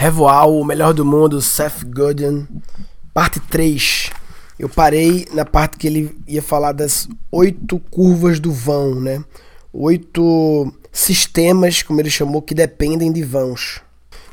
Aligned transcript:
Revoal, 0.00 0.58
o 0.58 0.64
melhor 0.64 0.94
do 0.94 1.04
mundo, 1.04 1.42
Seth 1.42 1.84
Godin, 1.84 2.48
parte 3.12 3.38
3. 3.38 4.08
Eu 4.58 4.66
parei 4.66 5.26
na 5.34 5.44
parte 5.44 5.76
que 5.76 5.86
ele 5.86 6.16
ia 6.26 6.40
falar 6.40 6.72
das 6.72 7.06
oito 7.30 7.78
curvas 7.90 8.40
do 8.40 8.50
vão, 8.50 8.94
né? 8.94 9.22
Oito 9.74 10.72
sistemas, 10.90 11.82
como 11.82 12.00
ele 12.00 12.08
chamou, 12.08 12.40
que 12.40 12.54
dependem 12.54 13.12
de 13.12 13.22
vãos. 13.22 13.82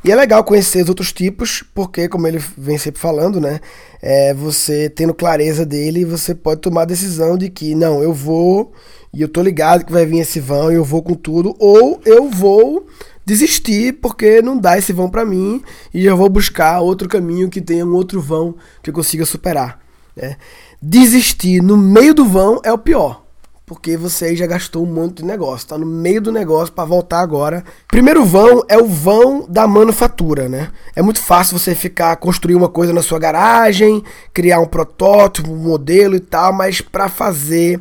E 0.02 0.10
é 0.10 0.16
legal 0.16 0.42
conhecer 0.42 0.84
os 0.84 0.88
outros 0.88 1.12
tipos, 1.12 1.62
porque, 1.74 2.08
como 2.08 2.26
ele 2.26 2.42
vem 2.56 2.78
sempre 2.78 2.98
falando, 2.98 3.38
né? 3.38 3.60
É, 4.00 4.32
você 4.32 4.88
tendo 4.88 5.12
clareza 5.12 5.66
dele, 5.66 6.02
você 6.02 6.34
pode 6.34 6.62
tomar 6.62 6.82
a 6.82 6.86
decisão 6.86 7.36
de 7.36 7.50
que, 7.50 7.74
não, 7.74 8.02
eu 8.02 8.14
vou 8.14 8.72
e 9.12 9.20
eu 9.20 9.28
tô 9.28 9.42
ligado 9.42 9.84
que 9.84 9.92
vai 9.92 10.06
vir 10.06 10.20
esse 10.20 10.40
vão 10.40 10.72
e 10.72 10.76
eu 10.76 10.84
vou 10.84 11.02
com 11.02 11.14
tudo, 11.14 11.54
ou 11.58 12.00
eu 12.06 12.30
vou 12.30 12.86
desistir 13.28 13.92
porque 14.00 14.40
não 14.40 14.56
dá 14.56 14.78
esse 14.78 14.90
vão 14.90 15.10
para 15.10 15.22
mim 15.22 15.62
e 15.92 16.02
já 16.02 16.14
vou 16.14 16.30
buscar 16.30 16.80
outro 16.80 17.06
caminho 17.06 17.50
que 17.50 17.60
tenha 17.60 17.84
um 17.84 17.92
outro 17.92 18.22
vão 18.22 18.54
que 18.82 18.88
eu 18.88 18.94
consiga 18.94 19.26
superar. 19.26 19.78
Né? 20.16 20.36
Desistir 20.80 21.62
no 21.62 21.76
meio 21.76 22.14
do 22.14 22.24
vão 22.24 22.58
é 22.64 22.72
o 22.72 22.78
pior. 22.78 23.24
Porque 23.66 23.98
você 23.98 24.24
aí 24.24 24.36
já 24.36 24.46
gastou 24.46 24.82
um 24.82 24.90
monte 24.90 25.18
de 25.18 25.26
negócio, 25.26 25.68
tá 25.68 25.76
no 25.76 25.84
meio 25.84 26.22
do 26.22 26.32
negócio 26.32 26.72
para 26.72 26.86
voltar 26.86 27.20
agora. 27.20 27.62
Primeiro 27.86 28.24
vão 28.24 28.62
é 28.66 28.78
o 28.78 28.86
vão 28.86 29.44
da 29.46 29.66
manufatura, 29.66 30.48
né? 30.48 30.70
É 30.96 31.02
muito 31.02 31.20
fácil 31.20 31.58
você 31.58 31.74
ficar 31.74 32.16
construir 32.16 32.54
uma 32.54 32.70
coisa 32.70 32.94
na 32.94 33.02
sua 33.02 33.18
garagem, 33.18 34.02
criar 34.32 34.60
um 34.60 34.66
protótipo, 34.66 35.52
um 35.52 35.56
modelo 35.56 36.16
e 36.16 36.20
tal, 36.20 36.50
mas 36.50 36.80
para 36.80 37.10
fazer 37.10 37.78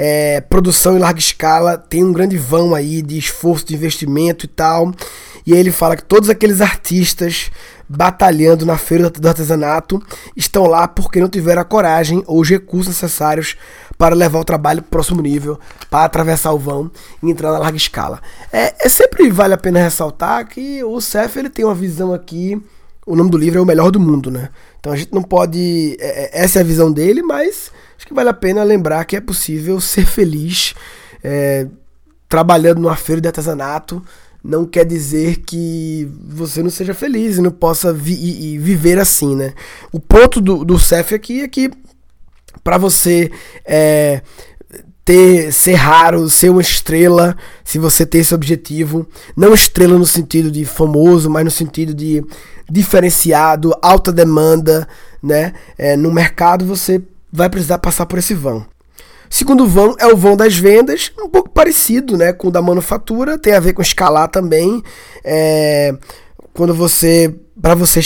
é, 0.00 0.40
produção 0.40 0.96
em 0.96 1.00
larga 1.00 1.18
escala, 1.18 1.76
tem 1.76 2.04
um 2.04 2.12
grande 2.12 2.38
vão 2.38 2.72
aí 2.72 3.02
de 3.02 3.18
esforço, 3.18 3.66
de 3.66 3.74
investimento 3.74 4.44
e 4.44 4.48
tal. 4.48 4.92
E 5.44 5.52
aí 5.52 5.58
ele 5.58 5.72
fala 5.72 5.96
que 5.96 6.04
todos 6.04 6.30
aqueles 6.30 6.60
artistas 6.60 7.50
batalhando 7.88 8.64
na 8.64 8.78
feira 8.78 9.10
do 9.10 9.28
artesanato 9.28 10.00
estão 10.36 10.66
lá 10.66 10.86
porque 10.86 11.20
não 11.20 11.28
tiveram 11.28 11.62
a 11.62 11.64
coragem 11.64 12.22
ou 12.28 12.40
os 12.40 12.48
recursos 12.48 12.94
necessários 12.94 13.56
para 13.96 14.14
levar 14.14 14.38
o 14.38 14.44
trabalho 14.44 14.82
para 14.82 14.86
o 14.86 14.90
próximo 14.90 15.20
nível, 15.20 15.58
para 15.90 16.04
atravessar 16.04 16.52
o 16.52 16.58
vão 16.60 16.88
e 17.20 17.28
entrar 17.28 17.50
na 17.50 17.58
larga 17.58 17.76
escala. 17.76 18.20
É, 18.52 18.86
é 18.86 18.88
sempre 18.88 19.28
vale 19.30 19.54
a 19.54 19.58
pena 19.58 19.80
ressaltar 19.80 20.46
que 20.46 20.84
o 20.84 21.00
Cef 21.00 21.36
ele 21.36 21.50
tem 21.50 21.64
uma 21.64 21.74
visão 21.74 22.14
aqui. 22.14 22.62
O 23.04 23.16
nome 23.16 23.30
do 23.30 23.38
livro 23.38 23.58
é 23.58 23.62
o 23.62 23.66
melhor 23.66 23.90
do 23.90 23.98
mundo, 23.98 24.30
né? 24.30 24.50
Então 24.78 24.92
a 24.92 24.96
gente 24.96 25.12
não 25.12 25.22
pode. 25.22 25.96
É, 25.98 26.38
é 26.38 26.44
essa 26.44 26.60
é 26.60 26.62
a 26.62 26.64
visão 26.64 26.92
dele, 26.92 27.20
mas 27.20 27.72
acho 27.98 28.06
que 28.06 28.14
vale 28.14 28.28
a 28.28 28.34
pena 28.34 28.62
lembrar 28.62 29.04
que 29.04 29.16
é 29.16 29.20
possível 29.20 29.80
ser 29.82 30.06
feliz 30.06 30.74
é, 31.22 31.66
trabalhando 32.28 32.80
numa 32.80 32.96
feira 32.96 33.20
de 33.20 33.26
artesanato. 33.26 34.02
Não 34.42 34.64
quer 34.64 34.84
dizer 34.84 35.38
que 35.38 36.08
você 36.28 36.62
não 36.62 36.70
seja 36.70 36.94
feliz 36.94 37.36
e 37.36 37.42
não 37.42 37.50
possa 37.50 37.92
vi 37.92 38.14
e, 38.14 38.56
viver 38.58 38.98
assim, 38.98 39.34
né? 39.34 39.52
O 39.90 39.98
ponto 39.98 40.40
do, 40.40 40.64
do 40.64 40.78
CEF 40.78 41.12
aqui 41.14 41.42
é 41.42 41.48
que 41.48 41.70
para 42.62 42.78
você 42.78 43.32
é, 43.64 44.22
ter 45.04 45.52
ser 45.52 45.74
raro, 45.74 46.30
ser 46.30 46.50
uma 46.50 46.60
estrela, 46.60 47.36
se 47.64 47.78
você 47.78 48.06
tem 48.06 48.20
esse 48.20 48.34
objetivo, 48.34 49.08
não 49.36 49.52
estrela 49.52 49.98
no 49.98 50.06
sentido 50.06 50.50
de 50.50 50.64
famoso, 50.64 51.28
mas 51.28 51.44
no 51.44 51.50
sentido 51.50 51.92
de 51.92 52.22
diferenciado, 52.70 53.74
alta 53.82 54.12
demanda, 54.12 54.86
né? 55.20 55.54
É, 55.76 55.96
no 55.96 56.12
mercado 56.12 56.64
você 56.64 57.02
vai 57.32 57.48
precisar 57.48 57.78
passar 57.78 58.06
por 58.06 58.18
esse 58.18 58.34
vão. 58.34 58.66
Segundo 59.30 59.66
vão 59.66 59.94
é 59.98 60.06
o 60.06 60.16
vão 60.16 60.36
das 60.36 60.56
vendas, 60.56 61.12
um 61.18 61.28
pouco 61.28 61.50
parecido 61.50 62.16
né, 62.16 62.32
com 62.32 62.48
o 62.48 62.50
da 62.50 62.62
manufatura, 62.62 63.38
tem 63.38 63.52
a 63.52 63.60
ver 63.60 63.74
com 63.74 63.82
escalar 63.82 64.28
também. 64.28 64.82
É, 65.22 65.94
quando 66.54 66.72
você, 66.74 67.34
para 67.60 67.74
você 67.74 68.00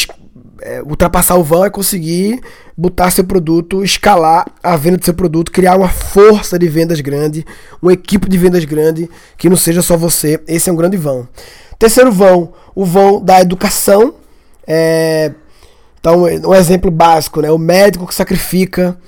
é, 0.63 0.83
ultrapassar 0.83 1.37
o 1.37 1.45
vão, 1.45 1.65
é 1.65 1.71
conseguir 1.71 2.41
botar 2.77 3.11
seu 3.11 3.25
produto, 3.25 3.85
escalar 3.85 4.47
a 4.63 4.77
venda 4.77 4.97
do 4.97 5.05
seu 5.05 5.15
produto, 5.15 5.53
criar 5.53 5.77
uma 5.77 5.89
força 5.89 6.59
de 6.59 6.69
vendas 6.69 7.01
grande, 7.01 7.45
uma 7.81 7.93
equipe 7.93 8.29
de 8.29 8.37
vendas 8.37 8.65
grande, 8.65 9.09
que 9.37 9.49
não 9.49 9.57
seja 9.57 9.83
só 9.83 9.97
você. 9.97 10.41
Esse 10.49 10.71
é 10.71 10.73
um 10.73 10.77
grande 10.77 10.97
vão. 10.97 11.29
Terceiro 11.79 12.11
vão, 12.11 12.53
o 12.75 12.85
vão 12.85 13.23
da 13.23 13.41
educação. 13.41 14.15
É, 14.67 15.33
então, 16.03 16.23
um 16.25 16.53
exemplo 16.53 16.91
básico, 16.91 17.41
né? 17.41 17.49
O 17.53 17.59
médico 17.59 18.09
que 18.09 18.15
sacrifica 18.15 18.99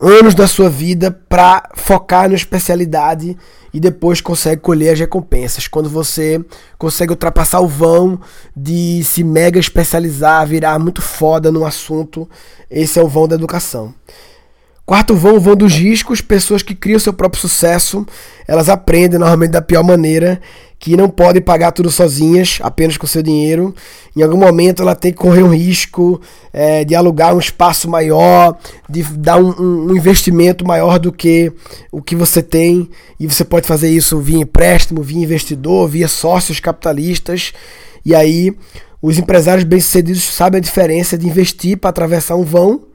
anos 0.00 0.34
da 0.34 0.48
sua 0.48 0.68
vida 0.68 1.12
para 1.28 1.70
focar 1.76 2.28
na 2.28 2.34
especialidade 2.34 3.36
e 3.72 3.78
depois 3.78 4.20
consegue 4.20 4.60
colher 4.60 4.94
as 4.94 4.98
recompensas. 4.98 5.68
Quando 5.68 5.88
você 5.88 6.44
consegue 6.76 7.12
ultrapassar 7.12 7.60
o 7.60 7.68
vão 7.68 8.18
de 8.56 9.04
se 9.04 9.22
mega 9.22 9.60
especializar, 9.60 10.44
virar 10.44 10.76
muito 10.80 11.00
foda 11.00 11.52
no 11.52 11.64
assunto, 11.64 12.28
esse 12.68 12.98
é 12.98 13.02
o 13.02 13.06
vão 13.06 13.28
da 13.28 13.36
educação. 13.36 13.94
Quarto 14.88 15.14
vão, 15.14 15.36
o 15.36 15.40
vão 15.40 15.54
dos 15.54 15.74
riscos, 15.74 16.22
pessoas 16.22 16.62
que 16.62 16.74
criam 16.74 16.98
seu 16.98 17.12
próprio 17.12 17.42
sucesso, 17.42 18.06
elas 18.46 18.70
aprendem 18.70 19.18
normalmente 19.18 19.50
da 19.50 19.60
pior 19.60 19.84
maneira, 19.84 20.40
que 20.78 20.96
não 20.96 21.10
podem 21.10 21.42
pagar 21.42 21.72
tudo 21.72 21.90
sozinhas, 21.90 22.58
apenas 22.62 22.96
com 22.96 23.06
seu 23.06 23.22
dinheiro. 23.22 23.74
Em 24.16 24.22
algum 24.22 24.38
momento 24.38 24.80
ela 24.80 24.94
tem 24.94 25.12
que 25.12 25.18
correr 25.18 25.42
um 25.42 25.54
risco 25.54 26.18
é, 26.54 26.86
de 26.86 26.94
alugar 26.94 27.34
um 27.36 27.38
espaço 27.38 27.86
maior, 27.86 28.56
de 28.88 29.02
dar 29.02 29.36
um, 29.36 29.90
um, 29.90 29.94
investimento 29.94 30.66
maior 30.66 30.98
do 30.98 31.12
que 31.12 31.52
o 31.92 32.00
que 32.00 32.16
você 32.16 32.42
tem, 32.42 32.88
e 33.20 33.26
você 33.26 33.44
pode 33.44 33.66
fazer 33.66 33.90
isso 33.90 34.18
via 34.18 34.38
empréstimo, 34.38 35.02
via 35.02 35.22
investidor, 35.22 35.86
via 35.86 36.08
sócios 36.08 36.60
capitalistas, 36.60 37.52
e 38.06 38.14
aí 38.14 38.56
os 39.02 39.18
empresários 39.18 39.64
bem-sucedidos 39.64 40.22
sabem 40.22 40.56
a 40.56 40.62
diferença 40.62 41.18
de 41.18 41.26
investir 41.26 41.76
para 41.76 41.90
atravessar 41.90 42.36
um 42.36 42.42
vão 42.42 42.87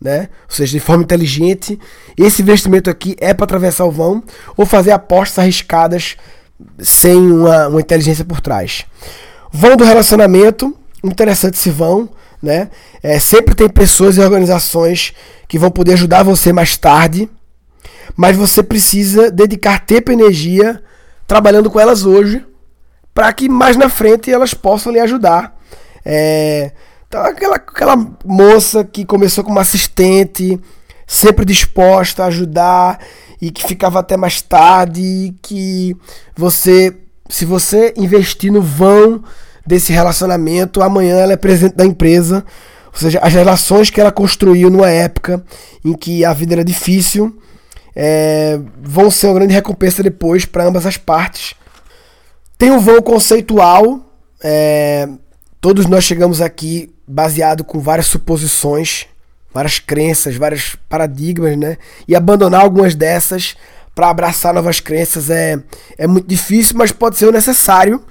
né? 0.00 0.28
Ou 0.48 0.54
seja, 0.54 0.72
de 0.72 0.80
forma 0.80 1.02
inteligente. 1.02 1.78
Esse 2.16 2.42
investimento 2.42 2.90
aqui 2.90 3.16
é 3.18 3.32
para 3.32 3.44
atravessar 3.44 3.84
o 3.84 3.90
vão 3.90 4.22
ou 4.56 4.66
fazer 4.66 4.92
apostas 4.92 5.38
arriscadas 5.40 6.16
sem 6.78 7.16
uma, 7.16 7.68
uma 7.68 7.80
inteligência 7.80 8.24
por 8.24 8.40
trás. 8.40 8.84
Vão 9.52 9.76
do 9.76 9.84
relacionamento, 9.84 10.76
interessante 11.02 11.54
esse 11.54 11.70
vão, 11.70 12.08
né? 12.42 12.70
É, 13.02 13.18
sempre 13.18 13.54
tem 13.54 13.68
pessoas 13.68 14.16
e 14.16 14.20
organizações 14.20 15.14
que 15.48 15.58
vão 15.58 15.70
poder 15.70 15.94
ajudar 15.94 16.22
você 16.22 16.52
mais 16.52 16.76
tarde, 16.76 17.28
mas 18.14 18.36
você 18.36 18.62
precisa 18.62 19.30
dedicar 19.30 19.84
tempo 19.84 20.10
e 20.10 20.14
energia 20.14 20.82
trabalhando 21.26 21.70
com 21.70 21.80
elas 21.80 22.04
hoje 22.04 22.44
para 23.12 23.32
que 23.32 23.48
mais 23.48 23.76
na 23.76 23.88
frente 23.88 24.30
elas 24.30 24.52
possam 24.52 24.92
lhe 24.92 25.00
ajudar. 25.00 25.56
É, 26.04 26.70
então, 27.08 27.22
aquela, 27.24 27.56
aquela 27.56 27.96
moça 28.24 28.84
que 28.84 29.04
começou 29.04 29.44
como 29.44 29.60
assistente, 29.60 30.60
sempre 31.06 31.44
disposta 31.44 32.24
a 32.24 32.26
ajudar 32.26 32.98
e 33.40 33.50
que 33.50 33.64
ficava 33.64 34.00
até 34.00 34.16
mais 34.16 34.42
tarde, 34.42 35.00
e 35.02 35.34
que 35.40 35.96
você, 36.36 36.96
se 37.28 37.44
você 37.44 37.94
investir 37.96 38.52
no 38.52 38.60
vão 38.60 39.22
desse 39.64 39.92
relacionamento, 39.92 40.82
amanhã 40.82 41.16
ela 41.16 41.32
é 41.32 41.36
presidente 41.36 41.76
da 41.76 41.84
empresa. 41.84 42.44
Ou 42.92 42.98
seja, 42.98 43.20
as 43.20 43.32
relações 43.32 43.90
que 43.90 44.00
ela 44.00 44.10
construiu 44.10 44.70
numa 44.70 44.90
época 44.90 45.44
em 45.84 45.92
que 45.92 46.24
a 46.24 46.32
vida 46.32 46.54
era 46.54 46.64
difícil 46.64 47.38
é, 47.94 48.58
vão 48.82 49.10
ser 49.10 49.28
uma 49.28 49.34
grande 49.34 49.54
recompensa 49.54 50.02
depois 50.02 50.44
para 50.44 50.64
ambas 50.64 50.86
as 50.86 50.96
partes. 50.96 51.54
Tem 52.58 52.70
um 52.70 52.80
vão 52.80 53.00
conceitual. 53.02 54.00
É, 54.42 55.08
todos 55.60 55.86
nós 55.86 56.04
chegamos 56.04 56.40
aqui 56.40 56.95
baseado 57.06 57.64
com 57.64 57.78
várias 57.78 58.06
suposições, 58.06 59.06
várias 59.52 59.78
crenças, 59.78 60.36
vários 60.36 60.76
paradigmas, 60.88 61.56
né? 61.56 61.78
E 62.06 62.14
abandonar 62.14 62.62
algumas 62.62 62.94
dessas 62.94 63.56
para 63.94 64.10
abraçar 64.10 64.52
novas 64.52 64.80
crenças 64.80 65.30
é, 65.30 65.58
é 65.96 66.06
muito 66.06 66.26
difícil, 66.26 66.76
mas 66.76 66.92
pode 66.92 67.16
ser 67.16 67.26
o 67.26 67.32
necessário 67.32 68.02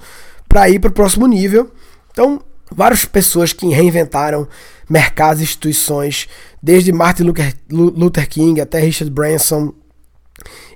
para 0.48 0.68
ir 0.68 0.80
para 0.80 0.90
o 0.90 0.92
próximo 0.92 1.26
nível. 1.26 1.70
Então, 2.10 2.40
várias 2.70 3.04
pessoas 3.04 3.52
que 3.52 3.68
reinventaram 3.68 4.48
mercados 4.88 5.40
e 5.40 5.44
instituições, 5.44 6.28
desde 6.62 6.92
Martin 6.92 7.32
Luther 7.70 8.28
King 8.28 8.60
até 8.60 8.80
Richard 8.80 9.12
Branson, 9.12 9.72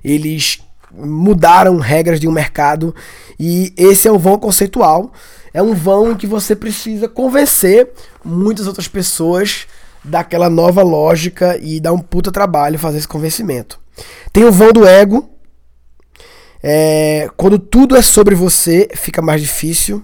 eles 0.03 0.61
mudaram 0.93 1.77
regras 1.77 2.19
de 2.19 2.27
um 2.27 2.31
mercado 2.31 2.93
e 3.39 3.73
esse 3.77 4.07
é 4.07 4.11
um 4.11 4.17
vão 4.17 4.37
conceitual 4.37 5.11
é 5.53 5.61
um 5.61 5.73
vão 5.73 6.11
em 6.11 6.15
que 6.15 6.27
você 6.27 6.55
precisa 6.55 7.07
convencer 7.07 7.89
muitas 8.23 8.67
outras 8.67 8.87
pessoas 8.87 9.67
daquela 10.03 10.49
nova 10.49 10.81
lógica 10.81 11.57
e 11.61 11.79
dá 11.79 11.91
um 11.91 11.99
puta 11.99 12.31
trabalho 12.31 12.79
fazer 12.79 12.97
esse 12.97 13.07
convencimento. 13.07 13.79
Tem 14.31 14.43
o 14.43 14.51
vão 14.51 14.71
do 14.71 14.87
ego. 14.87 15.29
É, 16.63 17.29
quando 17.35 17.57
tudo 17.59 17.95
é 17.95 18.01
sobre 18.01 18.35
você, 18.35 18.87
fica 18.95 19.21
mais 19.21 19.41
difícil. 19.41 20.03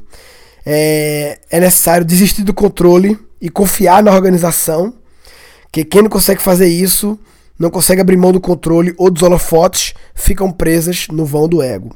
É, 0.66 1.40
é 1.50 1.60
necessário 1.60 2.06
desistir 2.06 2.44
do 2.44 2.54
controle 2.54 3.18
e 3.42 3.50
confiar 3.50 4.04
na 4.04 4.14
organização. 4.14 4.94
Que 5.72 5.86
quem 5.86 6.02
não 6.02 6.10
consegue 6.10 6.42
fazer 6.42 6.68
isso 6.68 7.18
não 7.58 7.70
consegue 7.70 8.02
abrir 8.02 8.18
mão 8.18 8.32
do 8.32 8.40
controle 8.40 8.94
ou 8.98 9.10
dos 9.10 9.24
holofotes, 9.24 9.94
ficam 10.18 10.52
presas 10.52 11.08
no 11.12 11.24
vão 11.24 11.48
do 11.48 11.62
ego. 11.62 11.96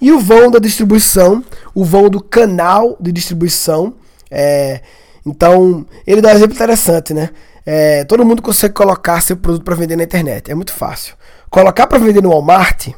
E 0.00 0.10
o 0.10 0.18
vão 0.18 0.50
da 0.50 0.58
distribuição, 0.58 1.42
o 1.74 1.84
vão 1.84 2.10
do 2.10 2.20
canal 2.20 2.96
de 3.00 3.12
distribuição, 3.12 3.94
É, 4.32 4.80
então, 5.26 5.84
ele 6.06 6.20
dá 6.20 6.28
um 6.30 6.32
exemplo 6.32 6.54
interessante, 6.54 7.12
né? 7.12 7.30
É, 7.66 8.04
todo 8.04 8.24
mundo 8.24 8.40
consegue 8.40 8.72
colocar 8.72 9.20
seu 9.20 9.36
produto 9.36 9.64
para 9.64 9.74
vender 9.74 9.96
na 9.96 10.04
internet. 10.04 10.50
É 10.50 10.54
muito 10.54 10.72
fácil. 10.72 11.14
Colocar 11.50 11.86
para 11.86 11.98
vender 11.98 12.22
no 12.22 12.30
Walmart 12.30 12.88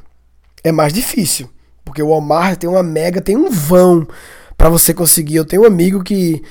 é 0.62 0.70
mais 0.70 0.92
difícil. 0.92 1.48
Porque 1.84 2.02
o 2.02 2.08
Walmart 2.08 2.58
tem 2.58 2.68
uma 2.68 2.82
mega, 2.82 3.20
tem 3.20 3.36
um 3.36 3.50
vão 3.50 4.06
para 4.56 4.68
você 4.68 4.94
conseguir. 4.94 5.36
Eu 5.36 5.44
tenho 5.44 5.62
um 5.62 5.66
amigo 5.66 6.02
que 6.02 6.42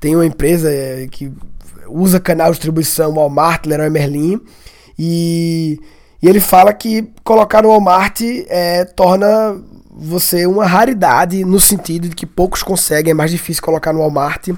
tem 0.00 0.14
uma 0.14 0.24
empresa 0.24 0.72
é, 0.72 1.08
que 1.10 1.32
usa 1.88 2.20
canal 2.20 2.48
de 2.48 2.58
distribuição 2.58 3.14
Walmart, 3.14 3.66
Leroy 3.66 3.90
Merlin, 3.90 4.40
e, 4.98 5.78
e 6.22 6.28
ele 6.28 6.40
fala 6.40 6.72
que 6.72 7.10
colocar 7.22 7.62
no 7.62 7.68
Walmart 7.68 8.20
é, 8.48 8.84
torna 8.84 9.56
você 9.90 10.46
uma 10.46 10.64
raridade 10.64 11.44
no 11.44 11.58
sentido 11.58 12.08
de 12.08 12.14
que 12.14 12.26
poucos 12.26 12.62
conseguem, 12.62 13.10
é 13.10 13.14
mais 13.14 13.30
difícil 13.30 13.62
colocar 13.62 13.92
no 13.92 14.00
Walmart. 14.00 14.48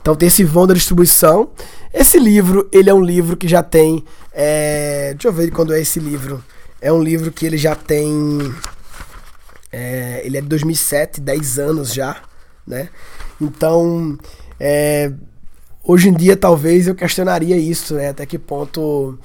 Então 0.00 0.14
tem 0.14 0.28
esse 0.28 0.44
vão 0.44 0.66
da 0.66 0.74
distribuição. 0.74 1.50
Esse 1.92 2.18
livro, 2.18 2.68
ele 2.72 2.90
é 2.90 2.94
um 2.94 3.02
livro 3.02 3.36
que 3.36 3.48
já 3.48 3.62
tem. 3.62 4.04
É, 4.32 5.12
deixa 5.14 5.28
eu 5.28 5.32
ver 5.32 5.50
quando 5.50 5.72
é 5.74 5.80
esse 5.80 6.00
livro. 6.00 6.42
É 6.80 6.92
um 6.92 7.02
livro 7.02 7.32
que 7.32 7.46
ele 7.46 7.56
já 7.56 7.74
tem. 7.74 8.54
É, 9.72 10.22
ele 10.24 10.38
é 10.38 10.40
de 10.40 10.48
2007, 10.48 11.20
10 11.20 11.58
anos 11.58 11.92
já, 11.92 12.16
né? 12.66 12.88
Então, 13.40 14.18
é, 14.60 15.12
hoje 15.84 16.08
em 16.08 16.14
dia 16.14 16.36
talvez 16.36 16.86
eu 16.86 16.94
questionaria 16.94 17.56
isso, 17.56 17.94
né? 17.94 18.10
Até 18.10 18.24
que 18.24 18.38
ponto 18.38 19.18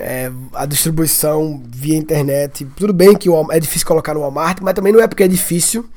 é, 0.00 0.30
a 0.52 0.66
distribuição 0.66 1.62
via 1.68 1.96
internet. 1.96 2.66
Tudo 2.76 2.92
bem 2.92 3.16
que 3.16 3.28
é 3.50 3.60
difícil 3.60 3.86
colocar 3.86 4.14
no 4.14 4.20
Walmart, 4.20 4.58
mas 4.60 4.74
também 4.74 4.92
não 4.92 5.00
é 5.00 5.06
porque 5.06 5.22
é 5.22 5.28
difícil 5.28 5.88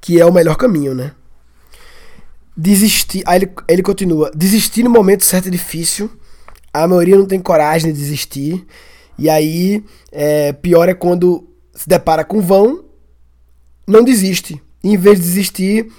que 0.00 0.20
é 0.20 0.24
o 0.24 0.32
melhor 0.32 0.56
caminho, 0.56 0.94
né? 0.94 1.12
Desistir. 2.56 3.22
Aí 3.26 3.38
ele, 3.38 3.52
ele 3.68 3.82
continua: 3.82 4.30
desistir 4.34 4.82
no 4.82 4.90
momento 4.90 5.24
certo 5.24 5.48
é 5.48 5.50
difícil. 5.50 6.10
A 6.72 6.86
maioria 6.86 7.16
não 7.16 7.26
tem 7.26 7.40
coragem 7.40 7.92
de 7.92 7.98
desistir. 7.98 8.66
E 9.18 9.28
aí, 9.28 9.84
é, 10.12 10.52
pior 10.52 10.88
é 10.88 10.94
quando 10.94 11.48
se 11.74 11.88
depara 11.88 12.24
com 12.24 12.40
vão, 12.40 12.84
não 13.86 14.04
desiste. 14.04 14.62
E, 14.82 14.92
em 14.92 14.96
vez 14.96 15.18
de 15.18 15.24
desistir, 15.24 15.90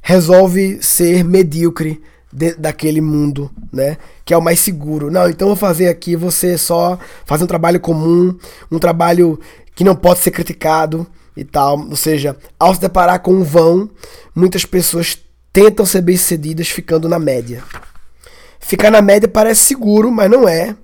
resolve 0.00 0.82
ser 0.82 1.24
medíocre 1.24 2.00
daquele 2.32 3.00
mundo, 3.00 3.50
né? 3.72 3.96
Que 4.24 4.34
é 4.34 4.36
o 4.36 4.42
mais 4.42 4.60
seguro. 4.60 5.10
Não, 5.10 5.28
então 5.28 5.48
vou 5.48 5.56
fazer 5.56 5.88
aqui 5.88 6.14
você 6.14 6.58
só 6.58 6.98
fazer 7.24 7.44
um 7.44 7.48
trabalho 7.48 7.80
comum, 7.80 8.36
um 8.70 8.78
trabalho 8.78 9.40
que 9.74 9.84
não 9.84 9.94
pode 9.94 10.20
ser 10.20 10.30
criticado 10.30 11.06
e 11.36 11.44
tal. 11.44 11.78
Ou 11.88 11.96
seja, 11.96 12.36
ao 12.58 12.74
se 12.74 12.80
deparar 12.80 13.20
com 13.20 13.32
um 13.32 13.42
vão, 13.42 13.88
muitas 14.34 14.64
pessoas 14.64 15.18
tentam 15.52 15.86
ser 15.86 16.02
bem-sucedidas 16.02 16.68
ficando 16.68 17.08
na 17.08 17.18
média. 17.18 17.62
Ficar 18.60 18.90
na 18.90 19.00
média 19.00 19.28
parece 19.28 19.62
seguro, 19.62 20.10
mas 20.10 20.30
não 20.30 20.48
é. 20.48 20.76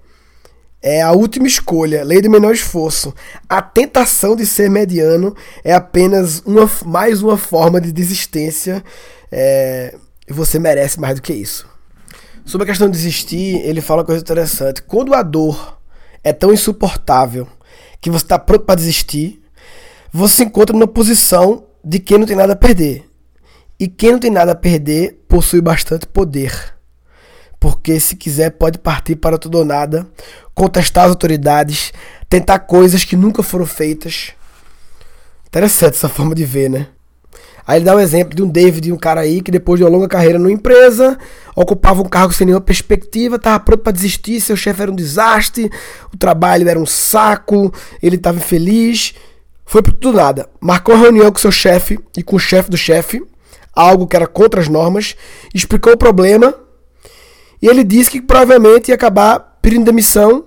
É 0.81 1.01
a 1.01 1.13
última 1.13 1.47
escolha, 1.47 2.05
lei 2.05 2.21
do 2.21 2.31
menor 2.31 2.53
esforço. 2.53 3.15
A 3.49 3.63
tentação 3.63 4.37
de 4.37 4.45
ser 4.45 4.71
mediano 4.71 5.35
é 5.63 5.73
apenas 5.73 6.43
uma, 6.45 6.71
mais 6.85 7.23
uma 7.23 7.39
forma 7.39 7.81
de 7.81 7.91
desistência. 7.91 8.85
É, 9.33 9.95
e 10.29 10.33
você 10.33 10.59
merece 10.59 10.99
mais 10.99 11.17
do 11.17 11.23
que 11.23 11.33
isso. 11.33 11.67
Sobre 12.45 12.65
a 12.65 12.69
questão 12.69 12.89
de 12.89 12.97
desistir, 12.97 13.61
ele 13.65 13.81
fala 13.81 14.01
uma 14.01 14.07
coisa 14.07 14.21
interessante. 14.21 14.83
Quando 14.83 15.15
a 15.15 15.23
dor 15.23 15.79
é 16.23 16.33
tão 16.33 16.53
insuportável 16.53 17.49
que 18.01 18.11
você 18.11 18.25
está 18.25 18.39
pronto 18.39 18.65
para 18.65 18.75
desistir, 18.75 19.43
você 20.13 20.37
se 20.37 20.45
encontra 20.45 20.75
numa 20.75 20.87
posição 20.87 21.67
de 21.83 21.99
quem 21.99 22.19
não 22.19 22.27
tem 22.27 22.37
nada 22.37 22.53
a 22.53 22.57
perder. 22.57 23.09
E 23.81 23.89
quem 23.89 24.13
não 24.13 24.19
tem 24.19 24.31
nada 24.31 24.53
a 24.53 24.55
perder 24.55 25.25
possui 25.29 25.61
bastante 25.61 26.07
poder. 26.07 26.75
Porque 27.59 27.99
se 27.99 28.15
quiser 28.15 28.51
pode 28.51 28.79
partir 28.79 29.17
para 29.17 29.39
tudo 29.39 29.59
ou 29.59 29.65
nada, 29.65 30.07
contestar 30.55 31.05
as 31.05 31.11
autoridades, 31.11 31.93
tentar 32.29 32.61
coisas 32.61 33.05
que 33.05 33.17
nunca 33.17 33.43
foram 33.43 33.67
feitas. 33.67 34.33
Interessante 35.47 35.95
essa 35.95 36.09
forma 36.09 36.35
de 36.35 36.45
ver, 36.45 36.69
né? 36.69 36.89
Aí 37.67 37.79
ele 37.79 37.85
dá 37.85 37.97
um 37.97 38.01
exemplo 38.01 38.35
de 38.35 38.43
um 38.43 38.49
David, 38.49 38.93
um 38.93 38.97
cara 38.97 39.23
aí 39.23 39.41
que 39.41 39.51
depois 39.51 39.79
de 39.79 39.85
uma 39.85 39.91
longa 39.91 40.09
carreira 40.09 40.39
numa 40.39 40.53
empresa, 40.53 41.19
ocupava 41.57 42.03
um 42.03 42.09
cargo 42.09 42.33
sem 42.33 42.47
nenhuma 42.47 42.61
perspectiva, 42.61 43.37
estava 43.37 43.59
pronto 43.61 43.83
para 43.83 43.93
desistir, 43.93 44.41
seu 44.41 44.57
chefe 44.57 44.83
era 44.83 44.91
um 44.91 44.95
desastre, 44.95 45.71
o 46.13 46.17
trabalho 46.17 46.69
era 46.69 46.79
um 46.79 46.87
saco, 46.87 47.73
ele 48.03 48.17
estava 48.17 48.37
infeliz, 48.37 49.15
foi 49.65 49.83
por 49.83 49.93
tudo 49.95 50.19
nada. 50.19 50.49
Marcou 50.61 50.97
reunião 50.97 51.33
com 51.33 51.39
seu 51.39 51.53
chefe 51.53 51.99
e 52.17 52.23
com 52.23 52.37
o 52.37 52.41
chefe 52.41 52.71
do 52.71 52.77
chefe, 52.77 53.23
algo 53.75 54.07
que 54.07 54.17
era 54.17 54.27
contra 54.27 54.61
as 54.61 54.69
normas, 54.69 55.17
explicou 55.55 55.95
o 55.95 55.99
problema 55.99 56.55
e 57.63 57.67
ele 57.67 57.83
disse 57.83 58.11
que 58.11 58.21
provavelmente 58.21 58.89
ia 58.91 58.95
acabar 58.95 59.59
pedindo 59.63 59.87
demissão, 59.87 60.45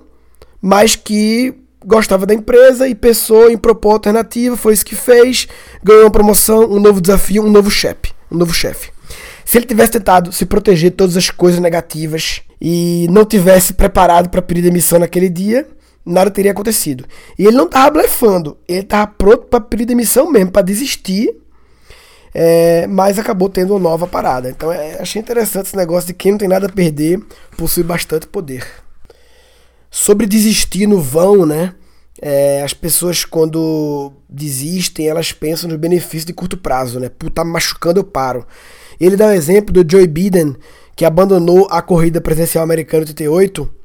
mas 0.62 0.96
que 0.96 1.56
gostava 1.86 2.26
da 2.26 2.34
empresa 2.34 2.88
e 2.88 2.96
pensou 2.96 3.50
em 3.50 3.58
propor 3.58 3.94
alternativa, 3.94 4.58
foi 4.58 4.74
isso 4.74 4.86
que 4.86 4.96
fez, 4.96 5.48
ganhou 5.84 6.04
uma 6.04 6.12
promoção, 6.12 6.72
um 6.72 6.80
novo 6.80 7.00
desafio, 7.00 7.44
um 7.44 7.50
novo 7.50 7.70
chefe, 7.70 8.14
um 8.32 8.38
novo 8.38 8.54
chefe. 8.54 8.92
Se 9.46 9.58
ele 9.58 9.66
tivesse 9.66 9.94
tentado 9.94 10.32
se 10.34 10.46
proteger 10.46 10.90
de 10.90 10.98
todas 10.98 11.16
as 11.16 11.30
coisas 11.30 11.60
negativas 11.60 12.42
e 12.60 13.08
não 13.10 13.24
tivesse 13.24 13.74
preparado 13.74 14.30
para 14.30 14.42
pedir 14.42 14.62
demissão 14.62 15.00
naquele 15.00 15.30
dia, 15.30 15.66
nada 16.06 16.30
teria 16.32 16.52
acontecido. 16.52 17.06
E 17.38 17.46
ele 17.46 17.56
não 17.56 17.66
estava 17.66 17.92
blefando, 17.92 18.58
ele 18.68 18.82
estava 18.82 19.08
pronto 19.08 19.46
para 19.46 19.62
pedir 19.62 19.86
demissão 19.86 20.30
mesmo, 20.30 20.52
para 20.52 20.62
desistir, 20.64 21.34
é, 22.34 22.88
mas 22.88 23.18
acabou 23.18 23.50
tendo 23.50 23.74
uma 23.74 23.80
nova 23.80 24.06
parada. 24.06 24.50
Então 24.50 24.72
é, 24.72 24.98
achei 25.00 25.22
interessante 25.22 25.68
esse 25.68 25.78
negócio 25.78 26.08
de 26.08 26.14
quem 26.14 26.34
não 26.34 26.40
tem 26.40 26.50
nada 26.50 26.68
a 26.68 26.72
perder 26.72 27.20
possui 27.58 27.84
bastante 27.84 28.28
poder. 28.28 28.66
Sobre 29.90 30.26
desistir 30.26 30.88
no 30.88 31.02
vão, 31.02 31.46
né? 31.46 31.74
É, 32.22 32.64
as 32.64 32.74
pessoas, 32.74 33.24
quando 33.24 34.12
desistem, 34.28 35.08
elas 35.08 35.32
pensam 35.32 35.70
nos 35.70 35.78
benefícios 35.78 36.26
de 36.26 36.34
curto 36.34 36.58
prazo, 36.58 37.00
né? 37.00 37.10
Por 37.10 37.30
tá 37.30 37.44
machucando, 37.44 38.00
eu 38.00 38.04
paro. 38.04 38.46
Ele 39.00 39.16
dá 39.16 39.28
o 39.28 39.32
exemplo 39.32 39.72
do 39.72 39.90
Joe 39.90 40.08
Biden, 40.08 40.56
que 40.96 41.06
abandonou 41.06 41.68
a 41.70 41.82
corrida 41.82 42.20
presidencial 42.20 42.64
americana 42.64 43.06
de 43.06 43.12
88 43.12 43.78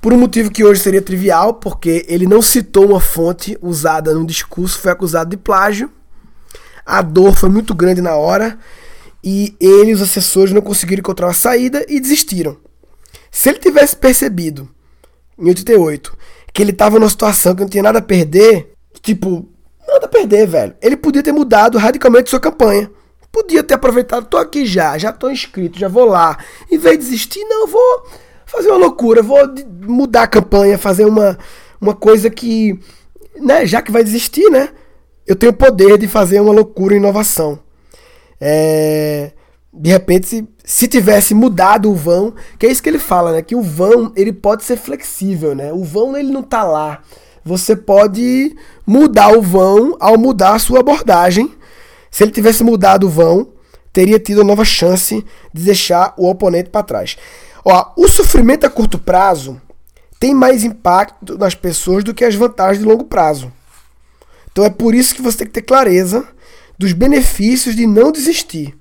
por 0.00 0.14
um 0.14 0.18
motivo 0.18 0.50
que 0.50 0.64
hoje 0.64 0.80
seria 0.80 1.02
trivial, 1.02 1.54
porque 1.54 2.06
ele 2.08 2.26
não 2.26 2.40
citou 2.40 2.88
uma 2.88 3.00
fonte 3.00 3.58
usada 3.60 4.14
no 4.14 4.24
discurso, 4.24 4.78
foi 4.78 4.90
acusado 4.90 5.30
de 5.30 5.36
plágio. 5.36 5.90
A 6.86 7.02
dor 7.02 7.36
foi 7.36 7.50
muito 7.50 7.74
grande 7.74 8.00
na 8.00 8.16
hora 8.16 8.58
e 9.22 9.54
ele 9.60 9.90
e 9.90 9.94
os 9.94 10.00
assessores 10.00 10.54
não 10.54 10.62
conseguiram 10.62 11.00
encontrar 11.00 11.26
uma 11.26 11.34
saída 11.34 11.84
e 11.86 12.00
desistiram. 12.00 12.56
Se 13.30 13.50
ele 13.50 13.58
tivesse 13.58 13.94
percebido 13.94 14.68
em 15.40 15.48
88, 15.48 16.16
que 16.52 16.62
ele 16.62 16.72
tava 16.72 16.98
numa 16.98 17.08
situação 17.08 17.54
que 17.54 17.62
não 17.62 17.68
tinha 17.68 17.82
nada 17.82 17.98
a 17.98 18.02
perder, 18.02 18.72
tipo, 19.02 19.48
nada 19.86 20.06
a 20.06 20.08
perder, 20.08 20.46
velho. 20.46 20.74
Ele 20.80 20.96
podia 20.96 21.22
ter 21.22 21.32
mudado 21.32 21.78
radicalmente 21.78 22.30
sua 22.30 22.40
campanha. 22.40 22.90
Podia 23.32 23.62
ter 23.62 23.74
aproveitado, 23.74 24.26
tô 24.26 24.36
aqui 24.36 24.66
já, 24.66 24.98
já 24.98 25.12
tô 25.12 25.30
inscrito, 25.30 25.78
já 25.78 25.88
vou 25.88 26.04
lá. 26.04 26.36
Em 26.70 26.76
vez 26.76 26.98
de 26.98 27.04
desistir, 27.04 27.44
não, 27.44 27.66
vou 27.66 28.06
fazer 28.44 28.68
uma 28.68 28.78
loucura, 28.78 29.22
vou 29.22 29.38
mudar 29.82 30.24
a 30.24 30.28
campanha, 30.28 30.76
fazer 30.76 31.04
uma, 31.04 31.38
uma 31.80 31.94
coisa 31.94 32.28
que, 32.28 32.78
né, 33.36 33.64
já 33.66 33.80
que 33.80 33.92
vai 33.92 34.02
desistir, 34.02 34.50
né, 34.50 34.70
eu 35.26 35.36
tenho 35.36 35.52
o 35.52 35.56
poder 35.56 35.96
de 35.96 36.08
fazer 36.08 36.40
uma 36.40 36.52
loucura, 36.52 36.96
inovação. 36.96 37.60
É, 38.40 39.30
de 39.72 39.90
repente, 39.90 40.26
se, 40.26 40.48
se 40.64 40.88
tivesse 40.88 41.34
mudado 41.34 41.90
o 41.90 41.94
vão, 41.94 42.34
que 42.58 42.66
é 42.66 42.70
isso 42.70 42.82
que 42.82 42.88
ele 42.88 42.98
fala, 42.98 43.32
né? 43.32 43.42
Que 43.42 43.54
o 43.54 43.62
vão 43.62 44.12
ele 44.16 44.32
pode 44.32 44.64
ser 44.64 44.76
flexível, 44.76 45.54
né? 45.54 45.72
O 45.72 45.84
vão 45.84 46.16
ele 46.16 46.32
não 46.32 46.42
tá 46.42 46.64
lá. 46.64 47.02
Você 47.44 47.76
pode 47.76 48.54
mudar 48.86 49.36
o 49.36 49.40
vão 49.40 49.96
ao 50.00 50.18
mudar 50.18 50.54
a 50.54 50.58
sua 50.58 50.80
abordagem. 50.80 51.54
Se 52.10 52.24
ele 52.24 52.32
tivesse 52.32 52.64
mudado 52.64 53.06
o 53.06 53.10
vão, 53.10 53.52
teria 53.92 54.18
tido 54.18 54.38
uma 54.38 54.48
nova 54.48 54.64
chance 54.64 55.24
de 55.54 55.62
deixar 55.62 56.14
o 56.16 56.28
oponente 56.28 56.70
para 56.70 56.82
trás. 56.82 57.16
Ó, 57.64 57.92
o 57.96 58.08
sofrimento 58.08 58.66
a 58.66 58.70
curto 58.70 58.98
prazo 58.98 59.60
tem 60.18 60.34
mais 60.34 60.64
impacto 60.64 61.38
nas 61.38 61.54
pessoas 61.54 62.02
do 62.02 62.12
que 62.12 62.24
as 62.24 62.34
vantagens 62.34 62.80
de 62.80 62.84
longo 62.84 63.04
prazo. 63.04 63.52
Então 64.50 64.64
é 64.64 64.70
por 64.70 64.94
isso 64.94 65.14
que 65.14 65.22
você 65.22 65.38
tem 65.38 65.46
que 65.46 65.52
ter 65.52 65.62
clareza 65.62 66.26
dos 66.76 66.92
benefícios 66.92 67.76
de 67.76 67.86
não 67.86 68.10
desistir. 68.10 68.79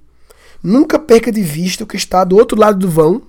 Nunca 0.64 1.00
perca 1.00 1.32
de 1.32 1.42
vista 1.42 1.84
o 1.84 1.88
que 1.88 1.98
está 1.98 2.24
do 2.24 2.36
outro 2.36 2.60
lado 2.60 2.78
do 2.80 2.90
vão. 2.90 3.22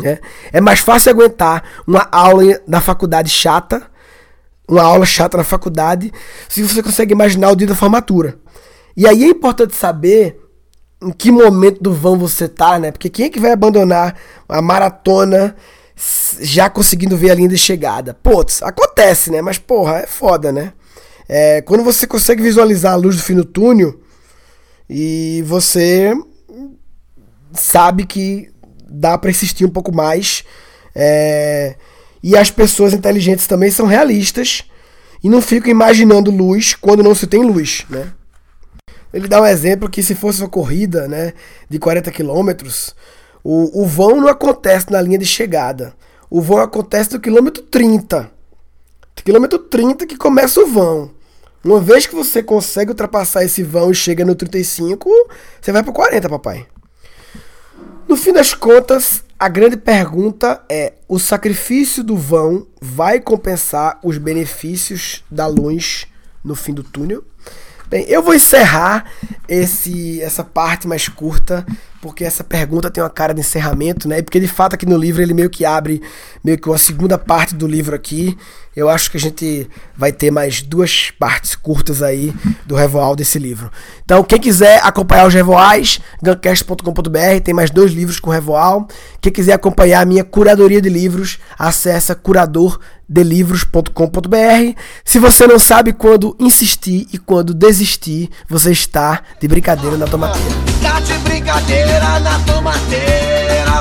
Né? 0.00 0.18
É 0.52 0.60
mais 0.60 0.80
fácil 0.80 1.10
aguentar 1.10 1.62
uma 1.86 2.08
aula 2.10 2.60
na 2.66 2.80
faculdade 2.80 3.30
chata, 3.30 3.90
uma 4.68 4.82
aula 4.82 5.04
chata 5.04 5.36
na 5.36 5.44
faculdade, 5.44 6.12
se 6.48 6.62
você 6.62 6.82
consegue 6.82 7.12
imaginar 7.12 7.50
o 7.50 7.56
dia 7.56 7.66
da 7.66 7.74
formatura. 7.74 8.38
E 8.96 9.06
aí 9.06 9.24
é 9.24 9.28
importante 9.28 9.74
saber 9.74 10.40
em 11.02 11.10
que 11.10 11.30
momento 11.30 11.82
do 11.82 11.92
vão 11.92 12.18
você 12.18 12.48
tá, 12.48 12.78
né? 12.78 12.92
Porque 12.92 13.10
quem 13.10 13.26
é 13.26 13.28
que 13.28 13.40
vai 13.40 13.52
abandonar 13.52 14.16
a 14.48 14.62
maratona 14.62 15.56
já 16.40 16.70
conseguindo 16.70 17.16
ver 17.16 17.30
a 17.30 17.34
linha 17.34 17.48
de 17.48 17.58
chegada? 17.58 18.14
Putz, 18.14 18.62
acontece, 18.62 19.30
né? 19.30 19.42
Mas 19.42 19.58
porra, 19.58 19.98
é 19.98 20.06
foda, 20.06 20.52
né? 20.52 20.72
É, 21.28 21.62
quando 21.62 21.82
você 21.82 22.06
consegue 22.06 22.42
visualizar 22.42 22.92
a 22.92 22.96
luz 22.96 23.16
do 23.16 23.22
fim 23.22 23.34
do 23.34 23.44
túnel, 23.44 24.00
e 24.88 25.42
você 25.46 26.12
sabe 27.52 28.06
que 28.06 28.50
dá 28.88 29.16
para 29.16 29.30
insistir 29.30 29.64
um 29.64 29.70
pouco 29.70 29.94
mais. 29.94 30.44
É, 30.94 31.76
e 32.22 32.36
as 32.36 32.50
pessoas 32.50 32.92
inteligentes 32.92 33.46
também 33.46 33.70
são 33.70 33.86
realistas 33.86 34.64
e 35.22 35.28
não 35.28 35.40
ficam 35.40 35.70
imaginando 35.70 36.30
luz 36.30 36.74
quando 36.74 37.02
não 37.02 37.14
se 37.14 37.26
tem 37.26 37.42
luz, 37.42 37.84
né? 37.88 38.12
Ele 39.12 39.28
dá 39.28 39.42
um 39.42 39.46
exemplo 39.46 39.90
que 39.90 40.02
se 40.02 40.14
fosse 40.14 40.40
uma 40.40 40.48
corrida, 40.48 41.06
né, 41.06 41.34
de 41.68 41.78
40 41.78 42.10
quilômetros, 42.10 42.94
o, 43.44 43.82
o 43.82 43.86
vão 43.86 44.20
não 44.20 44.28
acontece 44.28 44.90
na 44.90 45.02
linha 45.02 45.18
de 45.18 45.26
chegada. 45.26 45.94
O 46.30 46.40
vão 46.40 46.58
acontece 46.58 47.12
no 47.12 47.20
quilômetro 47.20 47.62
30. 47.62 48.30
Quilômetro 49.16 49.58
30 49.58 50.06
que 50.06 50.16
começa 50.16 50.60
o 50.60 50.66
vão. 50.66 51.10
Uma 51.64 51.80
vez 51.80 52.06
que 52.06 52.14
você 52.14 52.42
consegue 52.42 52.90
ultrapassar 52.90 53.44
esse 53.44 53.62
vão 53.62 53.90
e 53.90 53.94
chega 53.94 54.24
no 54.24 54.34
35, 54.34 55.08
você 55.60 55.70
vai 55.70 55.82
pro 55.82 55.92
40, 55.92 56.28
papai. 56.28 56.66
No 58.08 58.16
fim 58.16 58.32
das 58.32 58.52
contas, 58.52 59.22
a 59.38 59.48
grande 59.48 59.76
pergunta 59.76 60.62
é: 60.68 60.94
o 61.08 61.18
sacrifício 61.18 62.02
do 62.02 62.16
vão 62.16 62.66
vai 62.80 63.20
compensar 63.20 63.98
os 64.02 64.18
benefícios 64.18 65.24
da 65.30 65.46
luz 65.46 66.06
no 66.44 66.54
fim 66.54 66.74
do 66.74 66.82
túnel? 66.82 67.24
Bem, 67.88 68.04
eu 68.08 68.22
vou 68.22 68.34
encerrar 68.34 69.04
esse, 69.46 70.20
essa 70.22 70.42
parte 70.42 70.88
mais 70.88 71.08
curta, 71.08 71.64
porque 72.02 72.22
essa 72.24 72.42
pergunta 72.42 72.90
tem 72.90 73.00
uma 73.00 73.08
cara 73.08 73.32
de 73.32 73.40
encerramento, 73.40 74.08
né? 74.08 74.20
Porque 74.20 74.40
de 74.40 74.48
fato 74.48 74.74
aqui 74.74 74.84
no 74.84 74.98
livro 74.98 75.22
ele 75.22 75.32
meio 75.32 75.48
que 75.48 75.64
abre 75.64 76.02
meio 76.42 76.58
que 76.58 76.68
uma 76.68 76.76
segunda 76.76 77.16
parte 77.16 77.54
do 77.54 77.64
livro 77.64 77.94
aqui. 77.94 78.36
Eu 78.74 78.88
acho 78.88 79.08
que 79.08 79.18
a 79.18 79.20
gente 79.20 79.70
vai 79.96 80.10
ter 80.10 80.32
mais 80.32 80.62
duas 80.62 81.12
partes 81.12 81.54
curtas 81.54 82.02
aí 82.02 82.34
do 82.66 82.74
Revoal 82.74 83.14
desse 83.14 83.38
livro. 83.38 83.70
Então, 84.04 84.24
quem 84.24 84.40
quiser 84.40 84.80
acompanhar 84.82 85.28
os 85.28 85.34
Revoais, 85.34 86.00
guncast.com.br, 86.20 87.40
tem 87.44 87.54
mais 87.54 87.70
dois 87.70 87.92
livros 87.92 88.18
com 88.18 88.30
Revoal. 88.30 88.88
Quem 89.20 89.30
quiser 89.30 89.52
acompanhar 89.52 90.00
a 90.00 90.06
minha 90.06 90.24
curadoria 90.24 90.80
de 90.80 90.88
livros, 90.88 91.38
acessa 91.56 92.16
curadordelivros.com.br. 92.16 94.80
Se 95.04 95.20
você 95.20 95.46
não 95.46 95.58
sabe 95.58 95.92
quando 95.92 96.34
insistir 96.40 97.06
e 97.12 97.18
quando 97.18 97.54
desistir, 97.54 98.28
você 98.48 98.72
está 98.72 99.22
de 99.38 99.46
brincadeira 99.46 99.96
na 99.98 100.06
tomateira. 100.06 100.71
Tá 100.82 100.98
de 101.00 101.14
brincadeira 101.20 102.18
na 102.20 102.38
tomateira. 102.40 103.72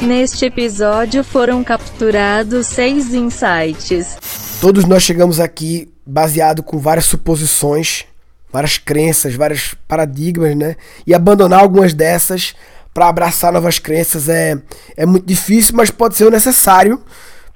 Neste 0.00 0.44
episódio 0.44 1.24
foram 1.24 1.64
capturados 1.64 2.68
seis 2.68 3.12
insights. 3.12 4.16
Todos 4.60 4.84
nós 4.84 5.02
chegamos 5.02 5.40
aqui 5.40 5.92
baseado 6.06 6.62
com 6.62 6.78
várias 6.78 7.06
suposições, 7.06 8.04
várias 8.52 8.78
crenças, 8.78 9.34
vários 9.34 9.74
paradigmas, 9.88 10.56
né? 10.56 10.76
E 11.06 11.12
abandonar 11.12 11.60
algumas 11.60 11.92
dessas 11.92 12.54
para 12.94 13.08
abraçar 13.08 13.52
novas 13.52 13.78
crenças 13.78 14.28
é, 14.28 14.56
é 14.96 15.04
muito 15.04 15.26
difícil, 15.26 15.74
mas 15.74 15.90
pode 15.90 16.16
ser 16.16 16.30
necessário 16.30 17.02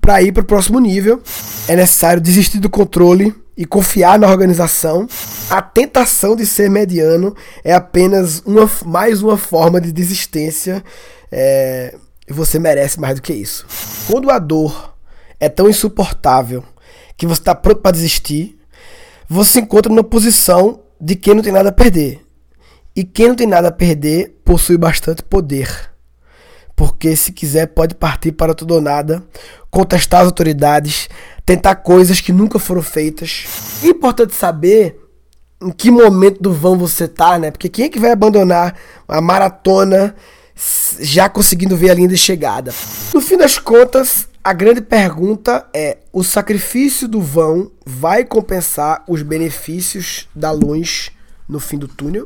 para 0.01 0.21
ir 0.21 0.33
para 0.33 0.43
o 0.43 0.47
próximo 0.47 0.81
nível. 0.81 1.23
É 1.69 1.77
necessário 1.77 2.21
desistir 2.21 2.59
do 2.59 2.69
controle 2.69 3.35
e 3.57 3.65
confiar 3.65 4.19
na 4.19 4.29
organização. 4.29 5.07
A 5.49 5.63
tentação 5.63 6.35
de 6.35 6.47
ser 6.47 6.71
mediano 6.71 7.35
é 7.63 7.73
apenas 7.73 8.41
uma, 8.45 8.71
mais 8.85 9.23
uma 9.23 9.37
forma 9.37 9.81
de 9.81 9.93
desistência. 9.93 10.83
É, 11.31 11.95
você 12.29 12.59
merece 12.59 12.99
mais 12.99 13.17
do 13.17 13.23
que 13.23 13.33
isso. 13.33 13.67
Quando 14.07 14.31
a 14.31 14.39
dor 14.39 14.95
é 15.39 15.49
tão 15.49 15.69
insuportável 15.69 16.65
que 17.17 17.27
você 17.27 17.41
está 17.41 17.55
pronto 17.55 17.81
para 17.81 17.93
desistir, 17.93 18.59
você 19.29 19.53
se 19.53 19.61
encontra 19.61 19.91
numa 19.91 20.05
posição 20.05 20.81
de 21.01 21.15
quem 21.17 21.35
não 21.35 21.43
tem 21.43 21.53
nada 21.53 21.69
a 21.69 21.73
perder. 21.73 22.21
E 22.97 23.05
quem 23.05 23.29
não 23.29 23.35
tem 23.35 23.47
nada 23.47 23.69
a 23.69 23.73
perder 23.73 24.41
possui 24.45 24.77
bastante 24.79 25.23
poder. 25.23 25.91
Porque 26.77 27.15
se 27.15 27.33
quiser 27.33 27.67
pode 27.69 27.95
partir 27.95 28.33
para 28.33 28.55
tudo 28.55 28.75
ou 28.75 28.81
nada, 28.81 29.23
contestar 29.75 30.21
as 30.21 30.27
autoridades, 30.27 31.09
tentar 31.45 31.75
coisas 31.75 32.21
que 32.21 32.33
nunca 32.33 32.61
foram 32.61 32.81
feitas. 32.81 33.45
Importante 33.83 34.33
saber 34.33 35.01
em 35.61 35.73
que 35.73 35.91
momento 35.91 36.41
do 36.41 36.53
vão 36.53 36.79
você 36.79 37.09
tá, 37.09 37.37
né? 37.41 37.51
Porque 37.51 37.69
quem 37.69 37.87
é 37.87 37.89
que 37.89 37.99
vai 37.99 38.13
abandonar 38.13 38.77
a 39.09 39.21
maratona 39.21 40.15
já 41.01 41.29
conseguindo 41.29 41.77
ver 41.77 41.91
a 41.91 41.95
linha 41.95 42.07
de 42.07 42.17
chegada. 42.17 42.73
No 43.13 43.21
fim 43.21 43.37
das 43.37 43.59
contas, 43.59 44.29
a 44.45 44.53
grande 44.53 44.81
pergunta 44.81 45.67
é: 45.75 45.99
o 46.13 46.23
sacrifício 46.23 47.09
do 47.09 47.21
vão 47.21 47.73
vai 47.85 48.25
compensar 48.25 49.03
os 49.09 49.23
benefícios 49.23 50.29
da 50.33 50.53
luz 50.53 51.11
no 51.49 51.59
fim 51.59 51.79
do 51.79 51.89
túnel? 51.89 52.23